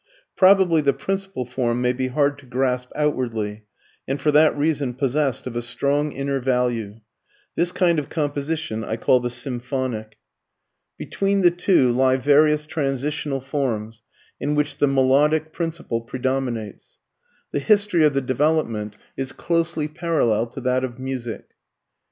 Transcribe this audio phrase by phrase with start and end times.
[0.35, 3.65] Probably the principal form may be hard to grasp outwardly,
[4.07, 7.01] and for that reason possessed of a strong inner value.
[7.55, 10.15] This kind of composition I call the SYMPHONIC.
[10.97, 14.01] Between the two lie various transitional forms,
[14.39, 16.97] in which the melodic principle predominates.
[17.51, 21.45] The history of the development is closely parallel to that of music.